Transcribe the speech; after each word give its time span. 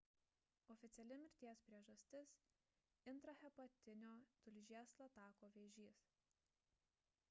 oficiali 0.73 1.17
mirties 1.23 1.59
priežastis– 1.67 2.31
intrahepatinio 3.13 4.15
tulžies 4.47 4.97
latako 5.03 5.51
vėžys 5.59 6.05